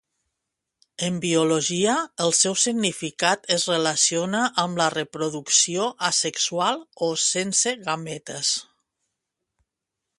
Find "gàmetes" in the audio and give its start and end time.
7.87-8.55